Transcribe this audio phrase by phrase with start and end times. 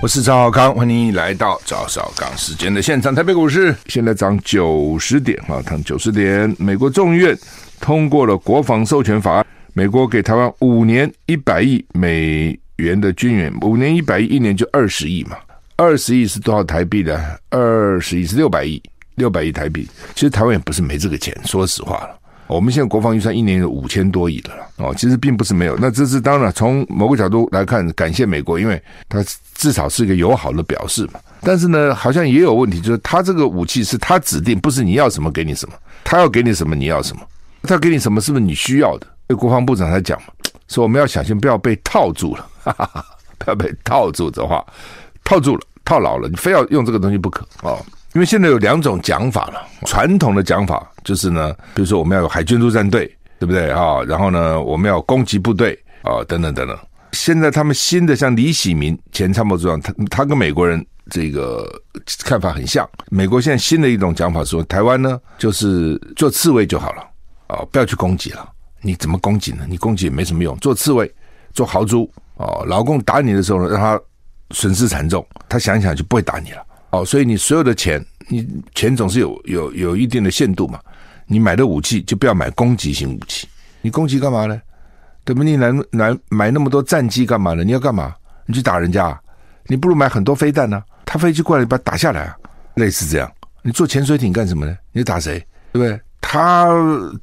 [0.00, 3.12] 我是赵少康，欢迎你来到赵少康时间的现场。
[3.12, 6.54] 台北股市现在涨九十点啊，涨九十点。
[6.56, 7.36] 美国众议院
[7.80, 15.36] 通过了国防授权法案，美国给台湾五年一百亿美元的军援，五年一百亿，一年就二十亿嘛。
[15.74, 17.20] 二十亿是多少台币呢？
[17.50, 18.80] 二十亿是六百亿，
[19.16, 19.88] 六百亿台币。
[20.14, 22.16] 其实台湾也不是没这个钱，说实话了。
[22.48, 25.76] 我们现在国防预算一年有五千多亿的了哦，其实并不是没有。
[25.78, 29.22] 那这是当然，从某个角度来看，感谢美国，因为它
[29.54, 31.20] 至少是一个友好的表示嘛。
[31.40, 37.22] 但是呢，好像也有问题，就是他这个武器是他指定，不是你要什么给你什么，他要给你什么你要什么，
[37.62, 39.06] 他给你什么是不是你需要的？
[39.26, 40.28] 对国防部长他讲嘛，
[40.68, 43.04] 说我们要小心，不要被套住了，哈哈哈，
[43.36, 44.64] 不要被套住的话，
[45.22, 47.78] 套住了，套牢了，你非要用这个东西不可哦。
[48.18, 53.06] 因为现在有两种讲法了，传统的讲法就是呢，比如说我们要有海军陆战队，
[53.38, 54.02] 对不对啊？
[54.08, 56.76] 然后呢，我们要攻击部队啊，等等等等。
[57.12, 61.64] 现在他们新的像李喜明前参谋长，他他跟美国人这个
[62.24, 62.84] 看法很像。
[63.08, 67.02] 美国现在新的一种讲法说，台湾呢就是做刺猬就好了
[67.46, 68.50] 啊，不要去攻击了。
[68.80, 69.64] 你怎么攻击呢？
[69.68, 71.08] 你攻击也没什么用，做刺猬，
[71.54, 72.66] 做豪猪啊。
[72.66, 74.00] 老公打你的时候呢，让他
[74.50, 76.64] 损失惨重，他想一想就不会打你了。
[76.90, 80.80] 哦，所以你所有的钱，你钱总是有有有一定的限度嘛。
[81.26, 83.46] 你买的武器就不要买攻击型武器。
[83.82, 84.60] 你攻击干嘛呢？
[85.24, 85.42] 对不？
[85.42, 87.62] 你来来买那么多战机干嘛呢？
[87.62, 88.14] 你要干嘛？
[88.46, 89.20] 你去打人家？
[89.66, 90.82] 你不如买很多飞弹呢。
[91.04, 92.36] 他飞机过来，你把它打下来啊。
[92.74, 94.74] 类似这样，你做潜水艇干什么呢？
[94.92, 95.38] 你打谁？
[95.72, 96.00] 对不对？
[96.20, 96.68] 他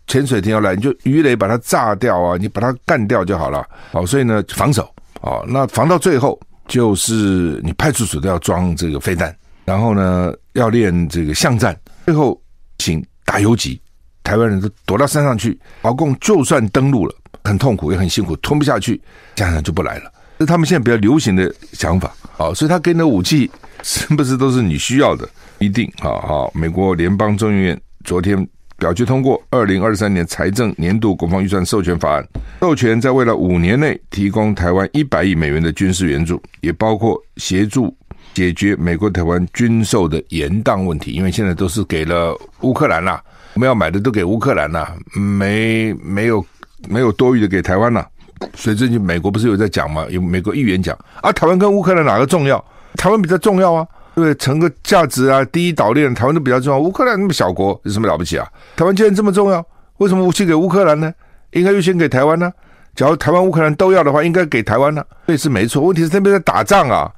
[0.05, 3.67] 潜水艇要来，你就鱼雷把它炸掉啊，你把它干掉就好了。
[3.91, 4.87] 哦，所以呢，防守
[5.21, 9.35] 哦，那防到最后就是你派出所都要装这个飞弹。
[9.65, 12.39] 然后呢，要练这个巷战，最后
[12.77, 13.81] 请打游击，
[14.23, 15.59] 台湾人都躲到山上去。
[15.81, 19.01] 老共就算登陆了，很痛苦也很辛苦，吞不下去，
[19.33, 20.11] 这样就不来了。
[20.39, 23.49] 是他们现在比较流行的想法啊，所以他给你的武器
[23.81, 25.27] 是不是都是你需要的？
[25.59, 26.51] 一定啊啊！
[26.53, 32.27] 美国联邦众议院昨天表决通过二零二三年财政年度国防预算授权法案，
[32.59, 37.95] 授权在未来五年内提供台湾一百亿美元的军事援助，也包括协助。
[38.35, 43.23] 解决美国台湾军售的延宕问题，因为现在都是给了乌克兰啦，
[43.53, 46.45] 我们要买的都给乌克兰啦，没没有
[46.89, 48.05] 没有多余的给台湾啦。
[48.53, 50.05] 所以最近美国不是有在讲吗？
[50.09, 52.63] 有美国议员讲啊，台湾跟乌克兰哪个重要？
[52.97, 54.35] 台湾比较重要啊，对不对？
[54.35, 56.77] 成个价值啊，第一岛链，台湾都比较重要。
[56.77, 58.45] 乌克兰那么小国，有什么了不起啊？
[58.75, 59.65] 台湾既然这么重要，
[59.97, 61.13] 为什么武器给乌克兰呢？
[61.51, 62.51] 应该优先给台湾呢？
[62.95, 65.01] 假如台湾、乌克兰都要的话，应该给台湾呢？
[65.25, 65.81] 对，是没错。
[65.81, 67.09] 问题是那边在打仗啊。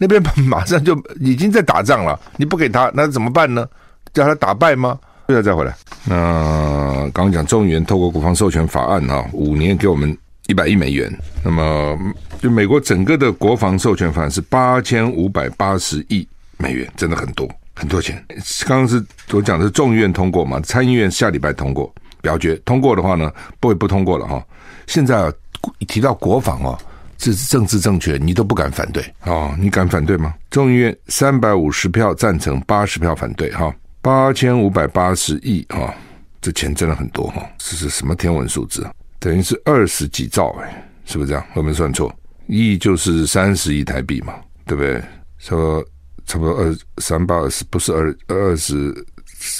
[0.00, 3.68] 那边 马上就已经在打仗了，你不给他，那怎么办呢？
[4.14, 4.98] 叫他打败吗？
[5.26, 5.76] 不要再回来。
[6.04, 6.14] 那
[7.12, 10.16] 刚刚讲众议院透过国防授权法案啊，五年给我们
[10.46, 11.14] 一百亿美元。
[11.44, 11.96] 那么
[12.40, 18.16] 就美国整个的国防授权法案是八千五百八十亿美元，真的很多很多钱。
[18.66, 23.30] 刚刚是我讲的是众议院通过嘛，参议院下礼拜通过表决通过的话呢，
[23.60, 24.42] 不会不通过了哈。
[24.86, 25.32] 现在啊，
[25.78, 26.78] 一提到国防啊。
[27.20, 29.54] 这是政治正确，你都不敢反对哦？
[29.60, 30.34] 你敢反对吗？
[30.50, 33.70] 众议院三百五十票赞成，八十票反对，哈，
[34.00, 35.94] 八千五百八十亿哈，
[36.40, 38.92] 这钱真的很多哈，这是什么天文数字啊？
[39.18, 41.44] 等于是二十几兆哎，是不是这样？
[41.52, 42.10] 我没算错，
[42.46, 44.32] 亿就是三十亿台币嘛，
[44.64, 45.02] 对不对？
[45.36, 45.84] 说
[46.24, 48.94] 差不多二三八二十，不是二二十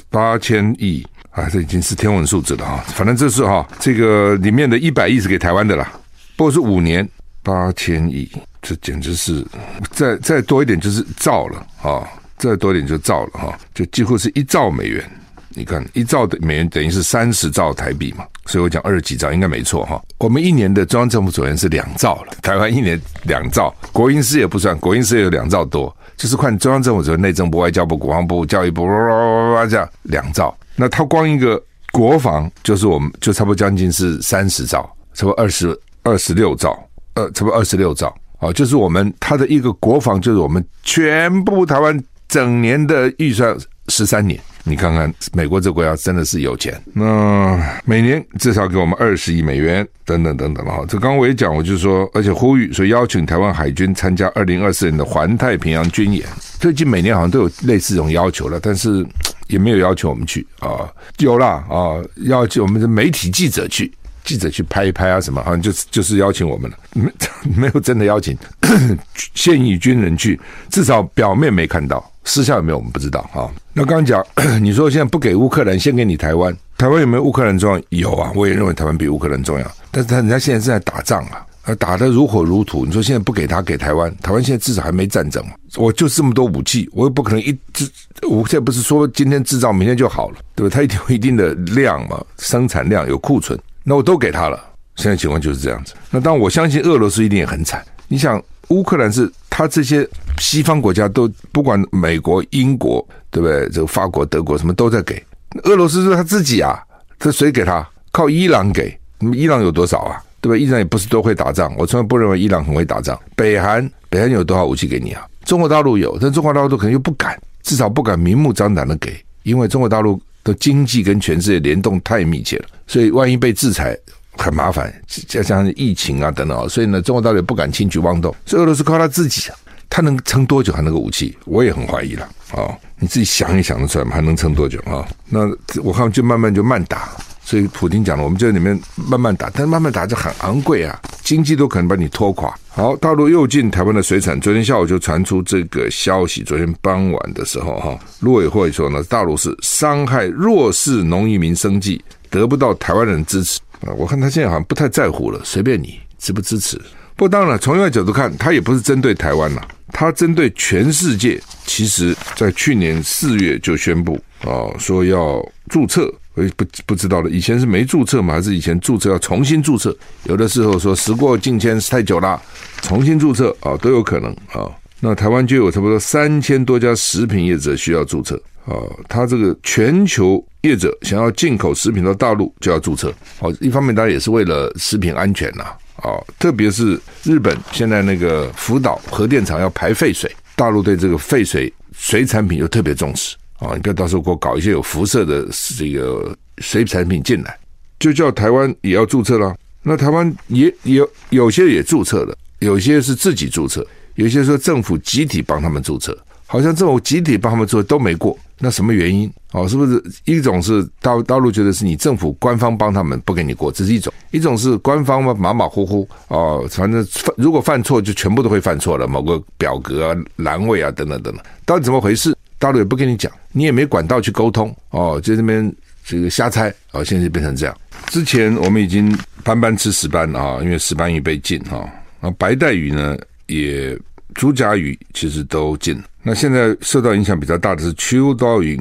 [0.09, 2.82] 八千亿啊，这已经是天文数字了哈。
[2.94, 5.92] 反正这是哈，这个里面的一百亿是给台湾的啦，
[6.37, 7.06] 不过是五年。
[7.50, 8.31] 八千亿，
[8.62, 9.44] 这简直是
[9.91, 12.06] 再再多一点就是兆了啊！
[12.38, 15.05] 再多一点就兆了哈，就几乎是一兆美元。
[15.49, 20.00] 你看一兆的美元等于是三十兆台币嘛，所以我讲二十几兆应该没错哈。
[20.19, 30.56] 我们一年的中央政府总额是两兆了，台湾一年两兆，国营事业不算，国营事业有两兆多，就是看中央政府总额，内政部、外交部、国防部、教育部，哇哇哇哇这样两兆。
[30.77, 31.60] 那它光一个
[31.91, 36.78] 国防就是我们就差不多将近是三十兆，差不多二十二十六兆。
[37.15, 43.57] 呃，差不多二十六兆啊，就是我们它的一个国防，就是我们全部台湾整年的预算
[43.89, 44.39] 十三年。
[44.62, 50.84] 你看看美国这国家真的是有钱，那每年至少给我们二十亿美元，等等等等哈。
[50.86, 56.27] 这刚刚我也讲，我就说，而且呼吁说邀请台湾海军参加二零二四年的环太平洋军演。
[56.59, 59.04] 最近每年好像都有类似这种要求了，但是
[59.48, 60.86] 也没有要求我们去啊，
[61.21, 61.97] 有啦啊，
[62.27, 63.91] 要求我们的媒体记者去。
[64.30, 67.10] 记者去拍一拍啊，什么好像就是就是邀请我们了，没
[67.66, 68.38] 没有真的邀请
[69.34, 73.50] 现役军人去，至少表面没看到，私下有没有我们不知道啊。
[73.72, 74.24] 那刚刚讲，
[74.62, 77.82] 你说现在不给乌克兰，先给你台湾，台湾有没有乌克兰重要？
[77.88, 82.86] 有啊，我也认为台湾比乌克兰重要，但是他人家现在正在打仗啊，打得如火如荼。
[82.86, 85.44] 你说现在不给他给台湾，台湾现在至少还没战争。
[85.74, 87.91] 我就这么多武器，我又不可能一直。
[88.28, 90.72] 我现在不是说今天制造明天就好了，对吧？
[90.72, 94.62] 他一定有一定的量嘛，生产量有库存，那我都给他了。
[94.97, 95.94] 现在情况就是这样子。
[96.10, 97.84] 那当然我相信俄罗斯一定也很惨。
[98.09, 100.06] 你想，乌克兰是他这些
[100.38, 103.68] 西方国家都不管美国、英国，对不对？
[103.71, 105.22] 这个法国、德国什么都在给。
[105.65, 106.78] 俄罗斯是他自己啊，
[107.18, 107.86] 这谁给他？
[108.12, 108.97] 靠伊朗给。
[109.18, 110.22] 那么伊朗有多少啊？
[110.41, 110.56] 对吧？
[110.56, 113.18] 伊朗也不是都会打仗，我从来不认为伊朗很会打仗。
[113.36, 115.27] 北韩，北韩有多少武器给你啊？
[115.44, 123.97] 中国大陆有，但中国大陆可能又不敢，至少不敢明目张胆的给，因为中国大陆的经济跟全世界联动太密切了，所以万一被制裁
[124.37, 124.92] 很麻烦，
[125.28, 128.34] 加上疫情啊等等，所以呢，中国大陆也不敢轻举妄动。
[128.45, 129.57] 所以俄罗斯靠他自己啊，
[129.89, 130.72] 他能撑多久？
[130.72, 132.77] 他那个武器，我也很怀疑了啊、哦！
[132.98, 134.10] 你自己想一想得出来吗？
[134.13, 135.07] 还能撑多久啊、哦？
[135.28, 135.41] 那
[135.84, 137.10] 我看就慢慢就慢打。
[137.45, 142.53] 所以普京讲了，我们就在里面慢慢打，但慢慢打就很昂贵啊，经济都可能把你拖垮。
[142.69, 146.42] 好，大陆又进台湾的水产，昨天下午就传出这个消息。
[146.42, 153.92] 昨天傍晚的时候，哈，陆委会说呢，大陆是伤害弱势农渔民生计，得不到台湾人支持啊。
[153.97, 156.77] 我看他现在好像不太在乎了，随便你支不支持。
[157.16, 159.60] 不过当然了，从另外角度看，他也不是针对台湾呐，
[159.92, 161.38] 他针对全世界。
[161.66, 166.12] 其实，在去年四月就宣布啊，说要注册。
[166.56, 168.32] 不不知道了，以前是没注册吗？
[168.32, 169.94] 还是以前注册要重新注册？
[170.24, 172.41] 有的时候说时过境迁太久了，
[172.80, 174.65] 重新注册啊都有可能啊。
[175.00, 178.74] 那台湾就有差不多三千多家食品业者需要注册啊。
[179.09, 183.12] 他这个全球业者想要进口食品到大陆就要注册。
[183.41, 185.65] 哦，一方面当然也是为了食品安全呐
[185.97, 193.36] 啊，特别是日本现在那个福岛核电厂要排废水，大陆对这个废水水产品又特别重视。
[193.59, 195.47] 啊，你不要到时候给我搞一些有辐射的
[195.77, 197.59] 这个水产品进来，
[197.98, 199.54] 就叫台湾也要注册了。
[199.83, 206.16] 那台湾也有有些也注册了，有些是自己注册，有些说政府集体帮他们注册，
[206.51, 208.37] 好像政府集体帮他们做都没过。
[208.59, 209.33] 那什么原因？
[209.53, 222.37] 哦，是不是一种是大大陆觉得是你政府官方帮他们不给你过，这是一种；一种是官方嘛马马虎虎哦，反正犯如果犯错就全部都会犯错了，某个表格啊栏位啊等等等等，到底怎么回事？
[222.59, 225.73] 大陆也不跟你讲，你也没管道去沟通哦，就这边
[226.05, 227.77] 这个瞎猜哦，现在就变成这样。
[228.09, 231.89] 之前我们已经班班吃石斑啊，因为石斑鱼被禁哈，
[232.21, 233.17] 那白带鱼呢
[233.47, 233.97] 也
[234.34, 236.00] 竹筴鱼其实都禁。
[236.22, 238.77] 那现在受到影响比较大的是秋刀鱼、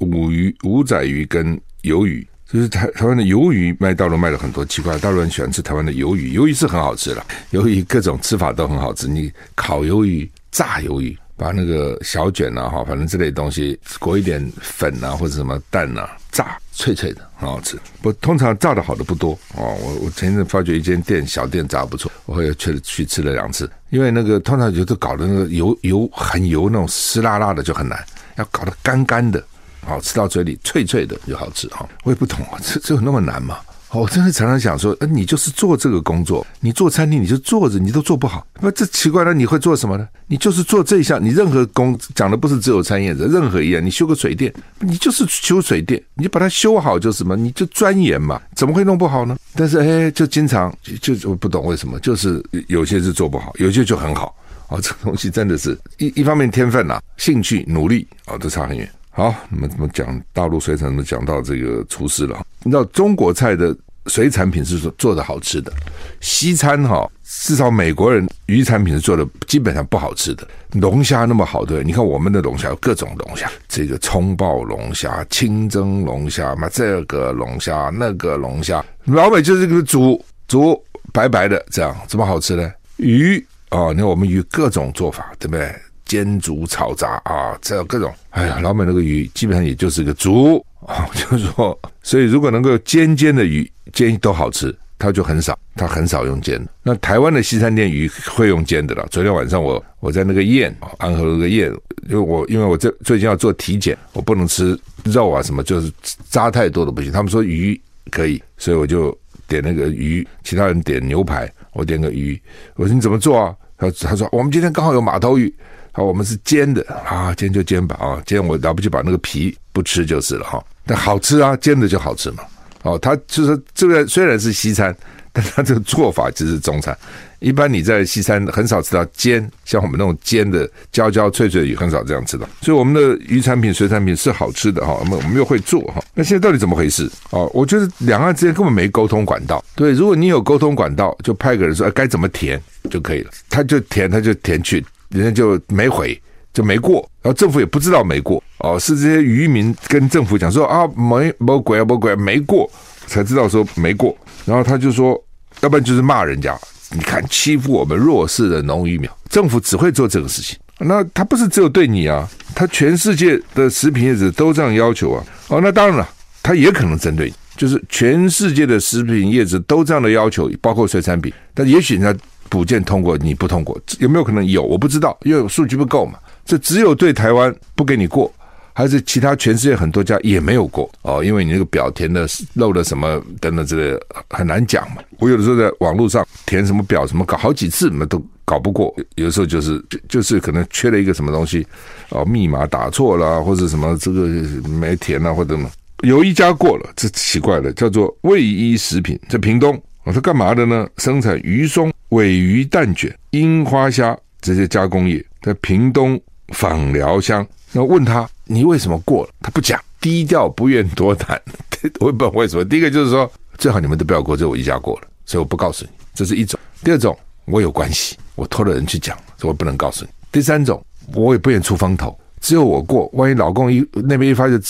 [0.00, 11.16] 乌鱼、五仔鱼跟鱿鱼，就是台台湾的鱿鱼卖大陆卖了很多，奇怪，大陆人喜欢吃台湾的鱿鱼，鱿鱼是很好吃的，鱿鱼各种吃法都很好吃，你烤鱿鱼、炸鱿鱼。
[11.40, 17.78] 把那个小卷啊，哈，反正这类东西裹一点粉啊，或者什么蛋啊，炸脆脆的，很好吃。
[18.02, 19.74] 不，通常炸的好的不多哦。
[19.80, 23.70] 我我前一阵发觉一间店小店炸不错，我也去去吃了两次。
[23.88, 28.04] 因为那个通常有的搞的那个油油很油那种湿辣辣的就很难，
[28.36, 29.42] 要搞得干干的，
[29.86, 31.88] 好吃到嘴里脆脆的就好吃哈。
[32.04, 33.56] 我也不懂啊， 这这有那么难吗？
[33.92, 40.06] 我真的常常想说，你就是做这个工作，你做餐厅你就坐着，你都做不好，那这奇怪了，你会做什么呢？
[40.28, 49.36] 你就是做这一项，你任何工讲的不是只有餐饮的，任何一样，你修个水电，你就是修水电，你把它修好就什么，你就钻研嘛，怎么会弄不好呢？
[49.56, 54.32] 但是哎，就经常就就我不懂为什么，就是有些是做不好，有些就很好
[54.68, 58.88] 哦，这个东西真的是一一方面天分呐、啊，兴趣努力啊、哦，都差很远。
[59.12, 60.86] 好，那么怎么讲大陆水产？
[60.86, 62.46] 怎么讲到这个厨师了？
[62.62, 63.76] 你知道中国菜的
[64.10, 65.72] 水产品是做做的好吃的，
[66.20, 70.46] 西餐哈，至少美国人鱼产品是做的基本上不好吃的。
[70.72, 80.80] 龙虾那么好，对，你看我们的龙虾有各种龙虾，这个葱爆龙虾、清蒸龙虾嘛，这个龙虾那个龙虾，老美就是这个煮煮
[81.12, 82.70] 白白的这样，怎么好吃呢？
[82.96, 85.72] 鱼哦，你看我们鱼各种做法，对不对？
[86.04, 88.12] 煎、煮、炒、炸啊，这有各种。
[88.30, 96.60] 哎呀，老美那个鱼基本上也就是个煮啊，就是说，所以如果能够煎煎的鱼煎都好吃，它就很少，它很少用煎。
[96.82, 99.06] 那台湾的西餐店鱼会用煎的了。
[99.10, 101.70] 昨天晚上我我在那个宴安和那个宴，
[102.08, 105.92] 因为我因为我这最近要做体检，我不能吃肉啊什么，就是
[106.28, 107.12] 渣太多的不行。
[107.12, 107.78] 他们说鱼
[108.10, 112.40] 可以，所以我就点那个鱼，其他人点牛排，我点个鱼。
[112.74, 113.54] 我说你怎么做啊？
[113.76, 115.54] 他他说我们今天刚好有马头鱼。
[115.92, 120.62] 好，我们是煎的啊，煎就煎吧啊，煎我了不起把那个皮不吃就是了哈。
[120.86, 122.44] 但好吃啊，煎的就好吃嘛。
[122.82, 124.94] 哦，他就是这个虽然是西餐，
[125.32, 126.96] 但他这个做法就是中餐。
[127.40, 132.46] 一般你在西餐很少吃到煎，像我们那种煎的焦焦脆脆，的鱼很少这样吃到。
[132.60, 136.02] 所以我们的鱼产品、水产品是好吃的哈，我们我们又会做哈。
[136.14, 137.10] 那现在到底怎么回事？
[137.30, 139.64] 哦，我觉得两岸之间根本没沟通管道。
[139.74, 143.30] 对，如果你有沟通管道，就派个人说，哎，该怎么填就可以了。
[143.48, 146.20] 他就填，他就填去，人家就没回，
[146.52, 147.08] 就没过。
[147.22, 152.70] 然后政府也不知道没过哦，是这些渔民跟政府讲说啊，没没鬼啊，没鬼啊，没过，
[153.06, 154.16] 才知道说没过。
[154.46, 155.22] 然后他就说，
[155.60, 156.58] 要不然就是骂人家。
[156.92, 160.58] 你看欺负我们弱势的农渔民，政府只会做这个事情。
[160.78, 165.24] 那他不是只有对你啊，他全世界的食品业者都这样要求啊。
[165.48, 166.08] 哦，那当然了，
[166.42, 171.32] 他也可能针对你，就是全世界的食品业者都这样的要求，包括水产品。
[171.54, 174.62] 但也许人家补件通过，你不通过，有没有可能有？
[174.62, 176.18] 我不知道，因为数据不够嘛。
[176.44, 178.30] 这只有对台湾不给你过。
[178.72, 185.02] 还是其他全世界很多家也没有过哦，因为你那个表填的漏了什么等等之类很难讲嘛。
[185.18, 191.66] 我有的时候在网络上填什么表什么搞好几次嘛都搞不过，有的时候就是就就是可能缺了一个什么东西
[192.10, 194.28] 哦，密码打错了或者什么这个
[194.68, 195.68] 没填啊或者什么。
[196.02, 200.88] 有一家过了，这奇怪了，叫做卫衣食品，在屏东哦，它干嘛的呢？
[200.96, 207.46] 生产鱼松、尾鱼蛋卷、樱花虾这些加工业，在屏东枋寮乡。
[207.72, 208.28] 那问他。
[208.52, 209.30] 你为什么过了？
[209.40, 211.40] 他不讲，低调不愿多谈。
[212.00, 212.64] 我也不知道为什么。
[212.64, 216.58] 第一个就是说，最好你们都不要过，只有我一家过了，所以我不告诉你，这是一种。
[216.82, 220.10] 第二种，我有关系，我托了人去讲，所以我不能告诉你。
[220.32, 224.60] 第三种，我也不愿出风头，只有我过，万一老公一那边一发现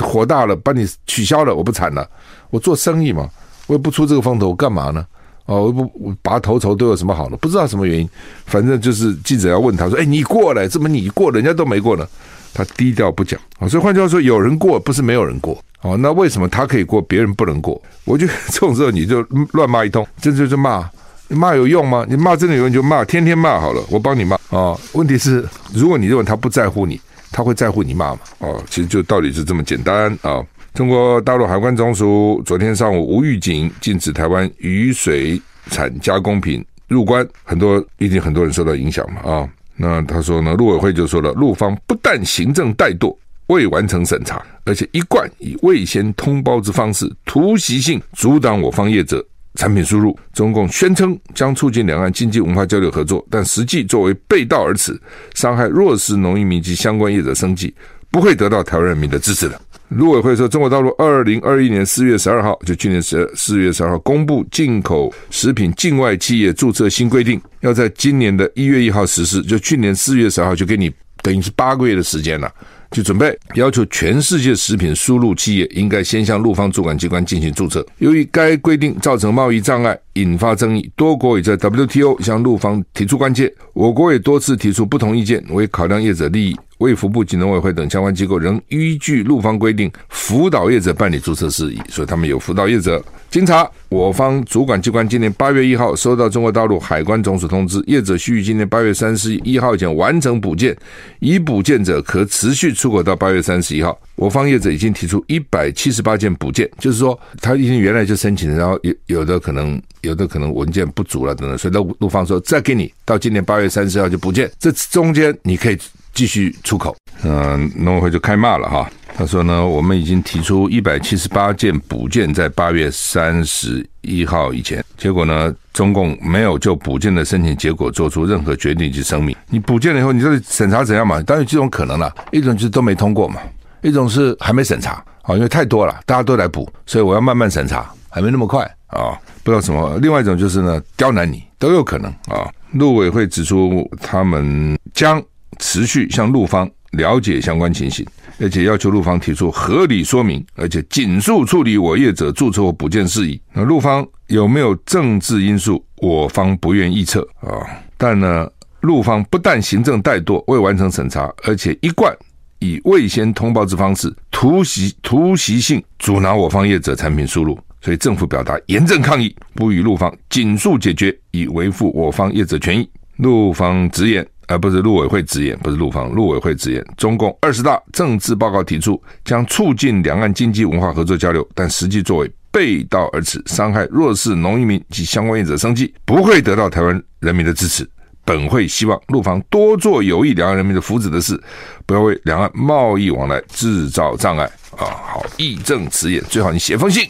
[0.00, 2.10] 火大了，把你取消了，我不惨了？
[2.50, 3.30] 我做生意嘛，
[3.68, 5.06] 我也不出这个风头，我干嘛呢？
[5.46, 7.36] 哦，不拔头筹都有什么好的？
[7.36, 8.08] 不知道什么原因，
[8.46, 12.06] 反正就是记者要问他说：“哎，你过了，怎么你过，人家都没过呢？”
[12.54, 15.96] 他低调不讲啊，所以换句话说，有人过不是没有人过哦。
[15.96, 17.80] 那为什么他可以过，别人不能过？
[18.04, 19.22] 我觉得 这种时候你就
[19.52, 20.86] 乱骂一通，这就是骂，
[21.28, 22.04] 你骂有用吗？
[22.06, 24.78] 你骂真的有用就骂，天天骂好了，我帮你骂啊。
[24.92, 28.20] 问题是，如果你认为他不在乎你，他会在乎你骂吗？
[28.40, 30.44] 哦，其实就道理是这么简单啊。
[30.74, 39.48] 中国大陆海关总署昨天上午无预警禁止台湾鱼水产加工品入关，很多一定很多人受到影响嘛啊。
[39.76, 43.14] 那他说呢，陆委会就说了，陆方不但行政怠惰，
[43.48, 49.22] 未完成审查，而且一贯以未先通报之方式，突袭性阻挡我方业者
[49.56, 50.18] 产品输入。
[50.32, 54.98] 中共宣称将促进两岸经济文化交流合作，但实际作为背道而驰，
[55.34, 57.74] 伤害弱势农民及相关业者生计，
[58.10, 59.60] 不会得到台湾人民的支持的。
[59.94, 69.42] 陆委会说，中国大陆二零二一年四月十二号，就去年十四月十二号公布进口食品境外企业注册新规定，要在今年的一月一号实施。
[69.42, 70.90] 就去年四月十二号，就给你
[71.22, 72.50] 等于是八个月的时间了，
[72.90, 77.84] 就准备要求全世界食品输入企业应该先向陆方主管机关进行注册。
[77.98, 86.56] 由于该规定造成贸易障碍，引发争议，多国已在 WTO 向陆方提出关切，我国也多次提出不同意见，为考量业者利益。
[86.78, 93.00] 卫福部及农委会等相关机构仍依据陆方规定辅导业者办理注册事宜，所以他们有辅导业者。
[93.30, 100.76] 经查，我方主管机关今年八月一号收到中国大陆海关总署通知，业者须于今年八月三十一号前完成补件，
[101.20, 103.96] 已补件者可持续出口到八月三十一号。
[104.16, 115.78] 我方业者已经提出一百七十八件补件，就是说他已经原来就申请，然后有有的可能有的可能文件不足了等等，所以陆陆方说再给你到今年八月三十号就补件，这中间你可以。
[116.14, 116.94] 继续出口，
[117.24, 118.86] 嗯，农委会就开骂了哈。
[119.16, 129.34] 他说呢，我们已经提出一百七十八件补件，在八月三十一号以前，结果呢，中共没有就补件的申请结果做出任何决定及声明。
[129.48, 131.18] 你补件了以后，你这里审查怎样嘛？
[131.22, 133.40] 当然有几种可能了，一种就是都没通过嘛，
[133.80, 139.98] 一种是还没审查啊，因为太多了，大家都来补，所以我要慢慢审查，还没那么快啊，不知道什么。
[140.00, 142.48] 另外一种就是呢，刁难你都有可能啊。
[142.72, 145.22] 陆委会指出，他们将。
[145.58, 148.04] 持续向陆方了解相关情形，
[148.40, 153.40] 而且要求陆方提出合理说明，而且尽速处理我业者注册或补件事宜。
[153.52, 155.84] 那陆方有没有政治因素？
[155.98, 157.62] 我方不愿臆测啊。
[157.98, 162.12] 但呢，陆方不但行政怠惰，未完成审查，而且一贯
[162.58, 167.56] 以未先通报之方式，突袭突袭性阻挠我方业者产品输入。
[167.82, 172.88] 所以政府表达严正抗议，呼吁陆方尽速解决，以维护我方业者权益。
[173.16, 174.26] 陆方直言。
[174.48, 187.88] 而不是陆委会直言，不是陆方，陆委会直言，中共二十大政治报告提出将促进两岸经济文化合作交流，但实际作为背道而驰，伤害弱势农民及相关业者生计，不会得到台湾人民的支持。
[188.26, 191.40] 本会希望陆方多做有益两岸人民的福祉的事，
[191.86, 194.44] 不要为两岸贸易往来制造障碍。
[194.76, 197.08] 啊，好，义正辞严，最好你写封信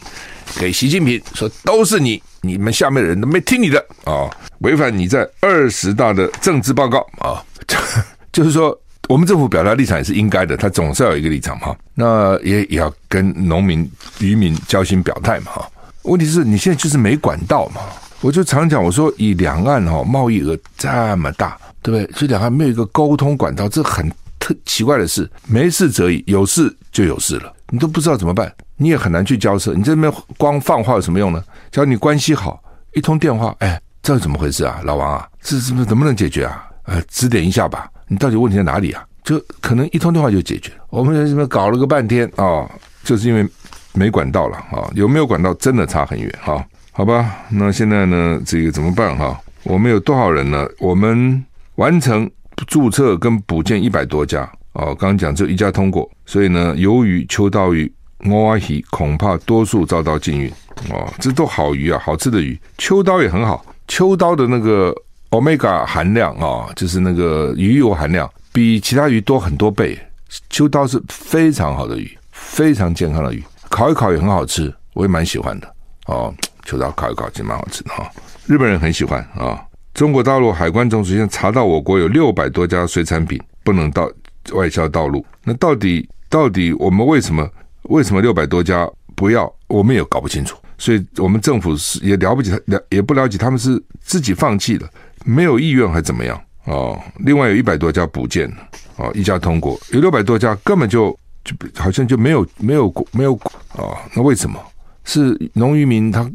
[0.59, 7.43] 给习近平，说都是你你们下面的人都没听你的啊，违反你在二十大的政治报告啊，
[8.31, 15.69] 就是说我们政府表达立场也是应该的，他总是要有一个立场哈，那也也要跟农民渔民交心表态嘛哈。
[16.03, 17.81] 问题是你现在就是没管道嘛，
[18.21, 22.17] 我就常讲我说以两岸哈贸易额这么大，对不对？
[22.17, 24.11] 所以两岸没有一个沟通管道，这很
[24.43, 25.29] 特奇怪的事。
[25.47, 28.53] 没事则已，有事就有事了，你都不知道怎么办。
[28.75, 31.41] 你也很难去交涉，你这边光放话有什么用呢？
[31.71, 36.67] 只要你关系好，一通电话，哎，这是怎么回事啊，老王啊，这是不是能不能解决啊？
[36.83, 39.05] 呃，指点一下吧，你到底问题在哪里啊？
[39.23, 40.69] 就可能一通电话就解决。
[40.89, 42.69] 我们这边搞了个半天啊、
[43.05, 43.47] 就是因为
[43.93, 46.65] 没管道了啊、有没有管道真的差很远哈、哦？
[46.91, 50.67] 好吧，那现在呢，这个怎么办哈、我们有多少人呢？
[50.79, 51.41] 我们
[51.75, 52.29] 完成
[52.67, 54.41] 注册跟补件一百多家
[54.73, 57.91] 哦，刚刚讲只有一家通过，所以呢，鱿鱼、秋刀鱼。
[58.25, 60.49] 摸鱼恐怕多数遭到禁运
[60.89, 62.57] 哦，这都好鱼啊，好吃的鱼。
[62.77, 64.95] 秋刀也很好，秋刀的那个
[65.31, 69.99] omega 含量啊、就是那个鱼油含量比其他鱼多很多倍。
[70.49, 76.33] 秋刀是非常好的鱼，非常健康的鱼，烤一烤也很好吃，我也蛮喜欢的哦。
[76.63, 78.07] 秋刀烤一烤就蛮好吃的哈、哦，
[78.45, 79.59] 日本人很喜欢啊、哦。
[79.93, 84.11] 中国大陆海关总署现在查到我国有六百多家水产品不能到
[84.53, 87.47] 外销道路，那到底到底我们为什么？
[87.83, 89.51] 为什么六百多家不要？
[89.67, 94.89] 我们也搞不清楚，所以我们政府是也了不起，了也不了解他们是自己放弃了，
[95.25, 96.41] 没有意愿还怎么样？
[96.65, 98.51] 哦，另外有一百多家补件
[98.95, 103.33] 哦，一家通过，有六百多家根本就就好像就没有没有没有
[103.75, 104.59] 哦，那为什么？
[105.05, 106.29] 是农渔民他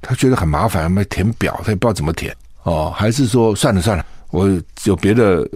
[0.00, 4.48] 他觉得很麻烦，没填表，他也不知道怎么填哦，还是说算了算了，我
[4.84, 5.48] 有别的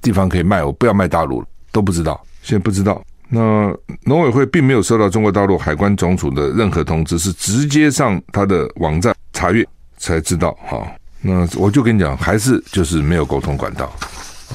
[0.00, 3.02] 地方可以卖，我不要卖大陆了，都不知道，现在不知道。
[3.28, 9.66] 那农委会并没有收到中国大陆海关总署的任何通知，是直接上他的网站查阅
[9.96, 10.56] 才知道。
[10.66, 10.86] 哈，
[11.20, 13.86] 那我就跟你讲，还是就是没有沟通管道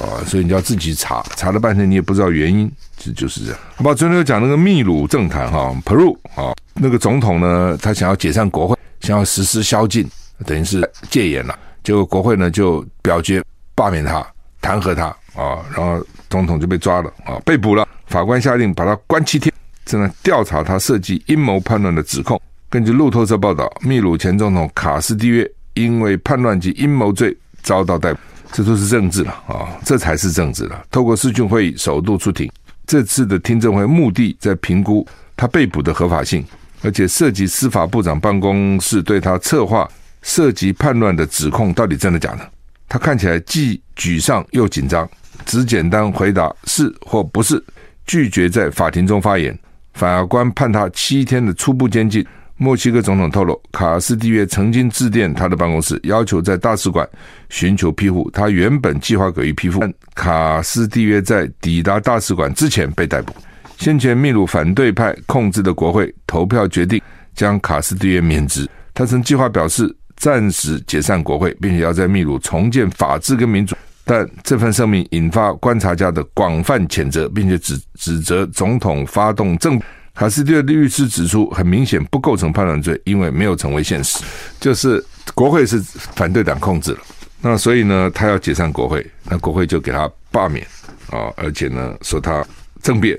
[0.00, 3.60] 啊，所以你要自己查，查了半天你也不知道原因，就就是这样。
[3.76, 10.08] 好吧，昨天讲那个秘鲁政坛哈，Peru 啊，那个总统呢，他想要解散国会，想要实施宵禁，
[10.46, 13.42] 等于是戒严了，结果国会呢就表决
[13.74, 14.26] 罢免他，
[14.60, 17.86] 弹劾他啊，然后总统就被抓了啊，被捕了。
[18.06, 19.52] 法官下令把他关七天，
[19.84, 22.40] 正在调查他涉及阴谋叛乱的指控。
[22.68, 28.20] 根据路透社报道，秘鲁前总统卡斯蒂约因为叛乱及阴谋罪遭到逮捕。
[28.52, 30.84] 这都是政治了啊，这才是政治了。
[30.90, 32.50] 透过视讯会议首度出庭，
[32.84, 36.44] 这次的听证会目的在评估他被捕的合法性，
[36.82, 39.88] 而且涉及司法部长办公室对他策划
[40.22, 42.50] 涉及叛乱的指控到底真的假的？
[42.88, 45.08] 他看起来既沮丧又紧张，
[45.46, 47.62] 只简单回答是或不是。
[48.06, 49.56] 拒绝在法庭中发言，
[49.94, 52.26] 法官判他七天的初步监禁。
[52.56, 57.08] 墨西哥总统透露，卡斯蒂约曾经致电他的办公室，要求在大使馆
[57.48, 58.30] 寻求庇护。
[58.32, 63.32] 他原本计划给予庇护，但卡斯蒂约在抵达大使馆之前被逮捕。
[63.78, 67.00] 先前秘鲁反对派控制的国会投票决定
[67.34, 68.68] 将卡斯蒂约免职。
[68.92, 73.74] 他曾计划表示暂时解散国会，并且要在秘鲁重建法治跟民主。
[74.04, 79.80] 但这份声明引发观察家的广泛谴责，并且指指责总统发动政。
[80.12, 84.22] 卡斯蒂约的律师指出，很明显不构成叛乱罪，因为没有成为现实。
[84.60, 85.02] 就是
[85.34, 85.80] 国会是
[86.14, 86.98] 反对党控制了，
[87.40, 90.66] 那所以呢，他要解散国会，那国会就给他罢免
[91.08, 92.44] 啊，而且呢，说他
[92.82, 93.18] 政变，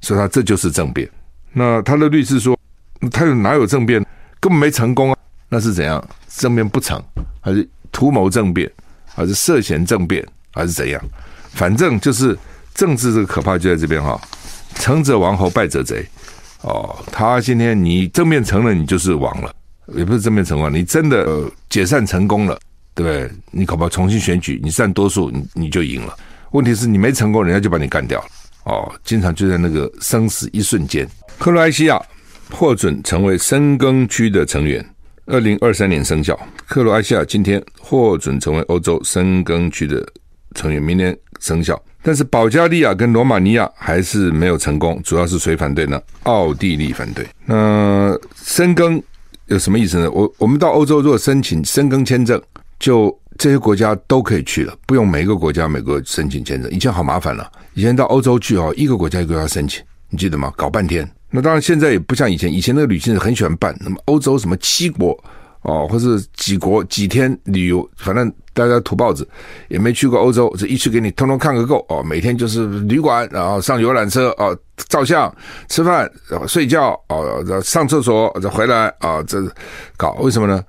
[0.00, 1.08] 说他这就是政变。
[1.52, 2.58] 那他的律师说，
[3.12, 4.04] 他有哪有政变？
[4.40, 6.02] 根本没成功啊，那是怎样？
[6.36, 7.02] 政变不成，
[7.40, 8.70] 还是图谋政变？
[9.12, 11.02] 还是涉嫌政变，还是怎样？
[11.52, 12.38] 反正就是
[12.74, 14.18] 政治这个可怕就在这边哈，
[14.76, 16.06] 成者王侯，败者贼。
[16.62, 19.50] 哦，他今天你政变成了，你就是王了；
[19.88, 22.56] 也不是政变成功，你真的、呃、解散成功了，
[22.94, 23.30] 对不对？
[23.50, 26.16] 你搞不好重新选举，你占多数，你你就赢了。
[26.52, 28.26] 问题是你没成功，人家就把你干掉了。
[28.64, 31.08] 哦，经常就在那个生死一瞬间。
[31.38, 32.00] 克罗埃西亚
[32.50, 34.84] 获准成为深耕区的成员。
[35.30, 40.04] 二零二三年生效，克罗埃西亚今天获准成为欧洲申根区的
[40.54, 41.80] 成员，明年生效。
[42.02, 46.00] 但是保加利亚跟罗马尼亚还是没有成功，主要是谁反对呢？
[46.24, 47.26] 奥地利反对。
[47.44, 49.02] 那申根
[49.46, 50.10] 有什么意思呢？
[50.10, 52.40] 我我们到欧洲如果申请申根签证，
[52.78, 56.70] 就这些国家都可以去了，不用每个国家每个申请签证。
[56.70, 60.52] 以前好麻烦了，以前到欧洲去哦，一个国家一个国家申请，你记得吗？
[60.56, 61.08] 搞半天。
[61.30, 62.52] 那当然，现在也不像以前。
[62.52, 65.16] 以前那个旅行社很喜欢办，那么欧洲什么七国
[65.62, 69.28] 哦，或是几国几天旅游，反正大家土包子
[69.68, 72.02] 也没去过欧洲，这一去给你通通看个够哦。
[72.02, 74.56] 每天就是旅馆，然后上游览车哦，
[74.88, 75.32] 照相、
[75.68, 79.40] 吃饭、然后睡觉哦，然后上厕所再回来啊，这
[79.96, 80.64] 搞为什么呢？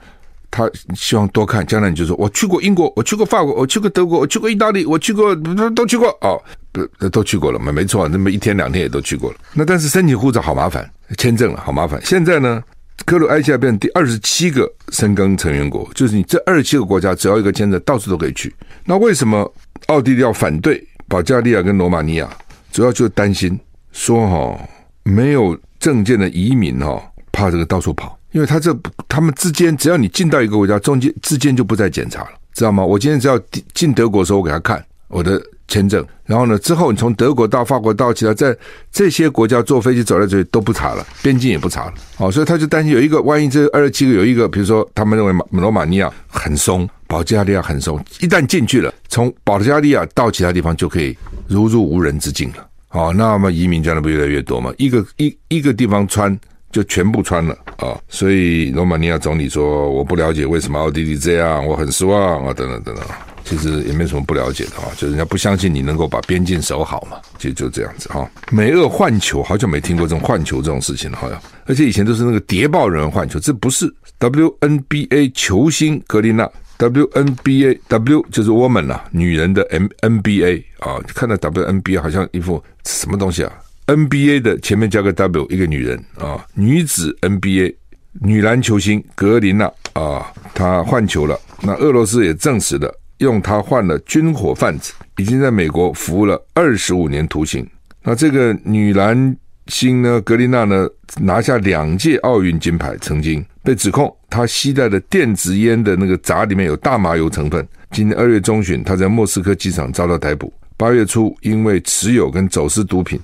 [0.52, 6.38] 他希望多看，将来你就说我去过英国，我去过法国，我去过德国，我去过意大利，我去过都都去过哦，
[6.74, 7.72] 不都去过了嘛？
[7.72, 9.38] 没错，那么一天两天也都去过了。
[9.54, 10.88] 那但是申请护照好麻烦，
[11.18, 12.02] 签证了好麻烦。
[12.04, 12.62] 现在呢，
[13.06, 18.54] 克罗埃西亚变成第二十七个申根成员国，就是你这二十七个国家只要一个签证，到处都可以去。
[18.84, 19.52] 那为什么
[19.88, 22.30] 奥地利要反对保加利亚跟罗马尼亚？
[22.74, 23.58] 主要就是担心
[23.92, 24.60] 说哈，
[25.04, 28.18] 没有证件的移民哈，怕这个到处跑。
[28.32, 28.76] 因为他这
[29.08, 32.84] 他们之间，只要你进到一个国家，中间之间就不再检查了，知道吗？
[32.84, 33.40] 我今天只要
[33.74, 38.56] 进德国的时候，我给他看我的签证，然后呢，之后你从德国到法国到其他，在
[38.90, 41.94] 这些国家坐飞机走来走去都不查了，边境也不查了。
[42.18, 51.18] 哦，所以他就担心有一个，万一这二十七个有一个，比如说他们认为马罗马尼亚很松，保加利亚很松，一旦进去了，从保加利亚到其他地方就可以
[51.48, 52.66] 如入无人之境了。
[52.92, 54.72] 哦，那么移民将来不越来越多吗？
[54.78, 56.40] 一个一一个地方穿。
[56.72, 58.00] 就全部穿了啊！
[58.08, 63.04] 所以罗马尼亚总理说：“我不了解为什么奥地利这样，我很失望啊！”等等等等，
[63.44, 68.30] 其实也没什么不了解的啊，就人家不相信你能够把边境守好嘛，就就这样子哈。
[68.52, 83.52] 美俄换球，好久没听过这种换球这种事情了，好像，而且以前都是那个谍报人员换球，这不是 WNBA 球星格琳娜，WNBA W 就是 woman 啊，女人的 M NBA 啊，看到 WNBA 好像一副什么东西啊
[83.92, 87.76] ？NBA 的前面加个 W，一个女人啊，女子 NBA
[88.22, 91.38] 女篮球星格林娜啊，她换球了。
[91.62, 97.68] 那俄罗斯也证实了，用她换了军火贩子，已经在美国服务了二十五年徒刑。
[98.04, 99.36] 那这个女篮
[99.68, 100.88] 星呢，格林娜呢，
[101.20, 107.68] 拿下两届奥运金牌，曾经被指控她携带的电子烟的那个闸里面有大麻油成分。
[107.92, 110.54] 今年二月中旬，她在莫斯科机场遭到逮捕。
[110.78, 113.20] 八月初，因为持有跟走私毒品。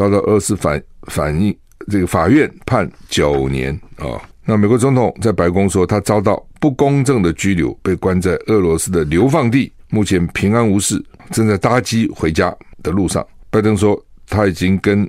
[0.00, 1.54] 遭到俄罗斯反反应，
[1.90, 4.16] 这个法院判九年啊。
[4.46, 12.50] 那美国总统在白宫说，他遭到不公正的拘留，被关在俄罗斯的流放地，目前平安无事，正在搭机回家
[12.82, 13.22] 的路上。
[13.50, 15.06] 拜登说，他已经跟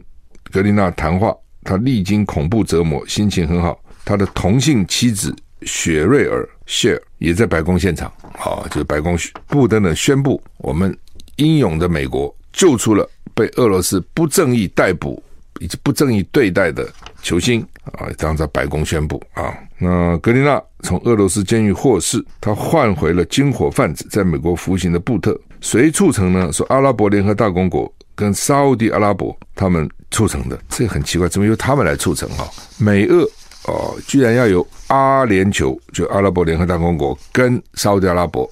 [0.52, 3.80] 格林纳谈话，他历经恐怖折磨，心情很好。
[4.04, 8.12] 他的同性妻子雪瑞尔谢尔也在白宫现场。
[8.34, 10.94] 啊，就是白宫不登的宣布，我们
[11.38, 13.10] 英勇的美国救出了。
[13.34, 15.24] 被俄罗斯不正义逮捕
[15.62, 16.86] 以及不正义对待的
[17.24, 26.52] 球星啊，当在白宫宣布啊，那格琳娜从俄罗斯监狱获释，他换回了军火贩子在美国服刑的布特，谁促成呢？
[26.52, 32.46] 说阿拉伯联合大公国跟沙乌地阿拉伯他们促成的，这很奇怪，怎么由他们来促成啊？
[32.78, 33.24] 美俄
[33.66, 38.48] 哦，居然要由阿联酋就阿拉伯联合大公国跟沙乌地阿拉伯。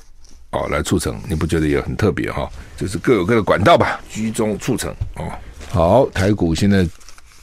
[0.52, 2.50] 哦，来促成，你不觉得也很特别哈、哦？
[2.76, 5.32] 就是各有各的管道吧，居中促成哦。
[5.70, 6.88] 好，台股现在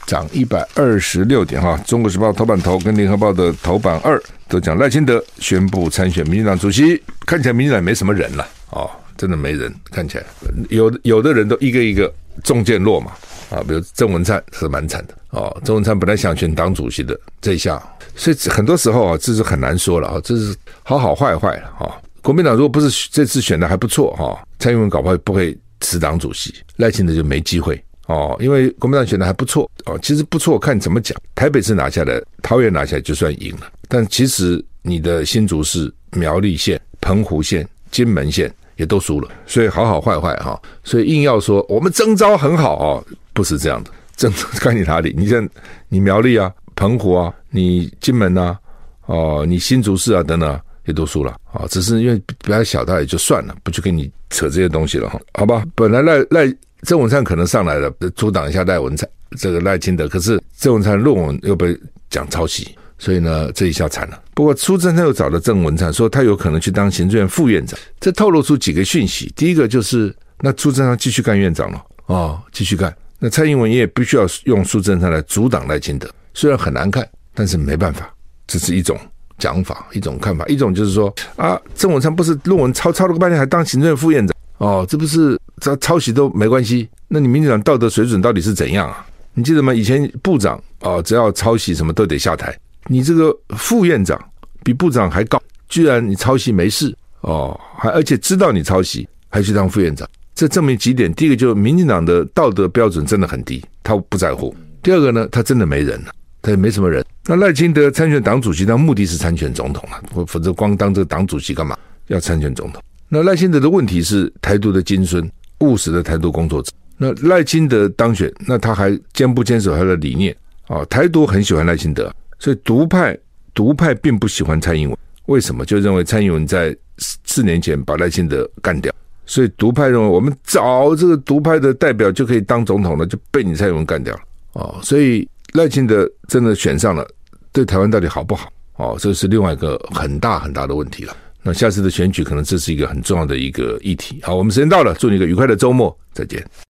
[0.06, 1.76] 涨一百二十六点哈。
[1.86, 10.24] 中国时报头版头跟联合报的头版二都讲赖清德宣布参选民进党主席，看起来民进党没什么人了哦，真的没人，看起来
[10.68, 13.12] 有有的人都一个一个中箭落马
[13.56, 15.56] 啊，比如郑文灿是蛮惨的哦。
[15.64, 17.80] 郑文灿本来想选党主席的，这一下，
[18.16, 21.94] 所以很多时候啊，这是很难说了啊，这是好好坏坏了啊。
[22.26, 28.36] 国民党如果不是这次选的还不错哈，蔡英文搞不好不会辞党主席，赖清德就没机会哦。
[28.40, 31.16] 因为国民党选的还不错哦，其实不错，看你怎么讲。
[31.36, 40.60] 台北市拿下来，桃园拿下来就算赢了，但其实你的新竹市、苗栗县、澎湖县、金门县也都输了，所以好好坏坏哈。
[40.82, 45.48] 所以硬要说我们征召很好哦，不是这样的，征看你哪里，你像
[45.88, 48.58] 你苗栗啊、澎湖啊、你金门啊、
[49.06, 50.60] 哦你新竹市啊等等。
[50.86, 51.66] 也读书了啊！
[51.68, 55.20] 只是因为比较小，他也就算了，不去跟你扯这些东西了哈。
[55.34, 61.76] 好吧，本来赖赖郑文灿可能上来了，阻挡一下赖文灿这个赖清德，可是郑文灿论文又被
[62.08, 64.22] 讲抄袭，所以呢，这一下惨了。
[64.34, 69.32] 不过苏贞昌又找了郑文灿，说他有可能去当行政院副院长，这透露出几个讯息。
[69.34, 72.94] 第一个就是，那苏贞昌继续干院长了哦，继续干。
[73.18, 78.14] 那蔡英文也必须要用苏贞昌来阻挡赖清德，虽然很难看，但是没办法，
[78.46, 78.96] 这是一种。
[79.38, 86.88] 讲法一种看法，一种就是说啊，郑文灿不是论文抄抄了个半天，还当行政副院长哦，这不是这抄袭都没关系？
[87.08, 89.06] 那你民进党道德水准到底是怎样啊？
[89.34, 89.74] 你记得吗？
[89.74, 94.18] 以前部长啊、哦，只要抄袭什么都得下台，你这个副院长
[94.64, 101.12] 比部长还高，居然你抄袭没事哦，还而且知道你抄袭还去当副院长，这证明几点？
[101.12, 106.12] 第一个就是民进党的道德标准真的很低，他不在乎；第二个呢，他真的没人了。
[106.42, 107.04] 他也没什么人。
[107.28, 111.76] 那赖清德参选党主席，他目的是参选总统啊，否否则光当这个党主席干嘛？
[112.06, 112.80] 要参选总统。
[113.08, 115.28] 那赖清德的问题是台独的金孙，
[115.60, 116.70] 务实的台独工作者。
[116.96, 120.34] 那赖清德当选，那他还坚不坚守他的理念
[120.68, 120.84] 啊？
[120.84, 123.18] 台独很喜欢赖清德，所以独派
[123.52, 124.96] 独派并不喜欢蔡英文。
[125.26, 125.64] 为什么？
[125.64, 128.94] 就认为蔡英文在四年前把赖清德干掉，
[129.26, 134.20] 所以独派认为我们找这个独派的代表就可以当总统了，就被你蔡英文干掉了
[134.52, 134.78] 哦。
[134.80, 137.06] 所以赖清德真的选上了，
[137.50, 138.52] 对台湾到底好不好？
[138.76, 141.16] 哦，这是另外一个很大很大的问题了。
[141.42, 144.20] 那下次的选举可能这是一个很重要的一个议题。
[144.22, 146.44] 好，我们时间到了，祝你一个愉快的周末，再见。